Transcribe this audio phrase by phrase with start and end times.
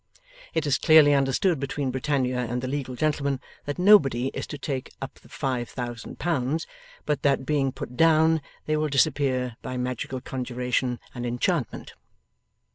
[0.55, 4.91] It is clearly understood between Britannia and the legal gentleman that nobody is to take
[4.99, 6.65] up the five thousand pounds,
[7.05, 11.93] but that being put down they will disappear by magical conjuration and enchantment.